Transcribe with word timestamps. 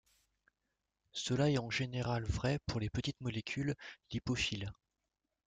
Cela 1.11 1.51
est 1.51 1.59
en 1.59 1.69
général 1.69 2.23
vrai 2.23 2.57
pour 2.65 2.79
les 2.79 2.89
petites 2.89 3.21
molécules 3.21 3.75
lipophiles. 4.11 4.73